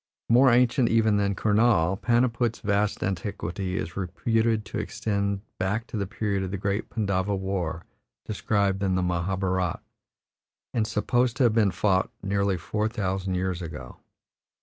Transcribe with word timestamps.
More 0.29 0.49
ancient 0.49 0.89
even 0.89 1.17
than 1.17 1.35
Kurnaul, 1.35 1.95
Paniput's 1.95 2.59
vast 2.61 3.03
antiquity 3.03 3.77
is 3.77 3.95
reputed 3.95 4.65
to 4.65 4.79
extend 4.79 5.41
back 5.59 5.85
to 5.85 5.95
the 5.95 6.07
period 6.07 6.41
of 6.41 6.49
the 6.49 6.57
great 6.57 6.89
Pandava 6.89 7.35
War 7.35 7.85
described 8.25 8.81
in 8.81 8.95
the 8.95 9.03
Mahabharat, 9.03 9.79
and 10.73 10.87
supposed 10.87 11.37
to 11.37 11.43
have 11.43 11.53
been 11.53 11.69
fought 11.69 12.09
nearly 12.23 12.57
four 12.57 12.87
thousand 12.89 13.35
years 13.35 13.61
ago. 13.61 13.97